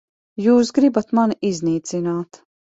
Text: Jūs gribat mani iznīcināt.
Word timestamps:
Jūs 0.45 0.71
gribat 0.77 1.13
mani 1.19 1.37
iznīcināt. 1.51 2.43